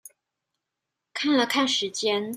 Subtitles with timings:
[1.13, 2.27] 看了看時間